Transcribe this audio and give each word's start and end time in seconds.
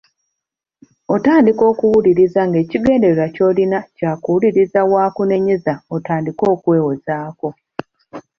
Otandika 1.15 1.63
okuwuliriza 1.71 2.41
ng’ekigendererwa 2.49 3.25
ky’olina 3.35 3.79
kyakuwulira 3.97 4.81
w’akunenyeza 4.91 5.73
otandike 5.95 6.43
okwewozaako. 6.53 7.47